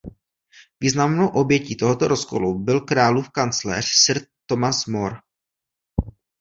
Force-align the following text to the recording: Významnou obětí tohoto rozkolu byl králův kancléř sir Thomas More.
Významnou 0.79 1.27
obětí 1.27 1.75
tohoto 1.77 2.07
rozkolu 2.07 2.59
byl 2.59 2.81
králův 2.81 3.29
kancléř 3.29 3.85
sir 3.85 4.25
Thomas 4.47 4.85
More. 4.85 5.15